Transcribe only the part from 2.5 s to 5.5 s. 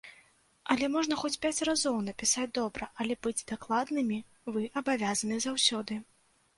добра, але быць дакладнымі вы абавязаны